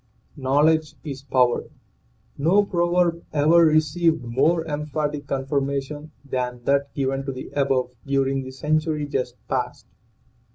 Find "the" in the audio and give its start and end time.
7.31-7.51, 8.41-8.49